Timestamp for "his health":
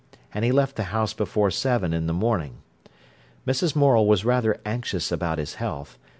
5.37-5.99